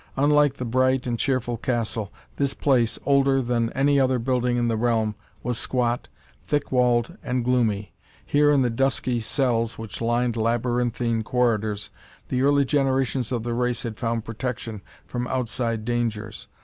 [0.17, 4.75] Unlike the bright and cheerful castle, this place, older than any other building in the
[4.75, 6.07] realm, was squat,
[6.47, 7.93] thick walled, and gloomy.
[8.25, 11.91] Here, in the dusky cells which lined labyrinthine corridors,
[12.29, 16.47] the early generations of the race had found protection from outside dangers.